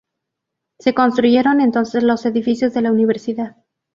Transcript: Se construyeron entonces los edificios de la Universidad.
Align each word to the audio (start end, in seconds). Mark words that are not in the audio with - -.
Se 0.79 0.95
construyeron 0.95 1.61
entonces 1.61 2.01
los 2.01 2.25
edificios 2.25 2.73
de 2.73 2.81
la 2.81 2.91
Universidad. 2.91 3.57